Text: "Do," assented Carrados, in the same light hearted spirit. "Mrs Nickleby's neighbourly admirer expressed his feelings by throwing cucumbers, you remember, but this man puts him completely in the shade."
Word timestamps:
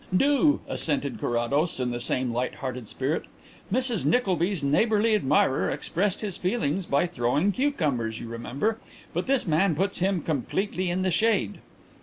"Do," 0.17 0.61
assented 0.67 1.19
Carrados, 1.21 1.79
in 1.79 1.91
the 1.91 1.99
same 1.99 2.33
light 2.33 2.55
hearted 2.55 2.87
spirit. 2.87 3.25
"Mrs 3.71 4.03
Nickleby's 4.03 4.63
neighbourly 4.63 5.13
admirer 5.13 5.69
expressed 5.69 6.21
his 6.21 6.37
feelings 6.37 6.87
by 6.87 7.05
throwing 7.05 7.51
cucumbers, 7.51 8.19
you 8.19 8.27
remember, 8.27 8.79
but 9.13 9.27
this 9.27 9.45
man 9.45 9.75
puts 9.75 9.99
him 9.99 10.23
completely 10.23 10.89
in 10.89 11.03
the 11.03 11.11
shade." 11.11 11.59